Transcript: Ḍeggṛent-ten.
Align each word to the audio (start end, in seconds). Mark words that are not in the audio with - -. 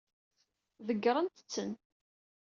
Ḍeggṛent-ten. 0.87 1.69